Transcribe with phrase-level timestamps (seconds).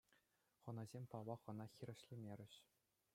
[0.61, 2.53] Хӑнасем, паллах, ӑна хирӗҫлемерӗҫ.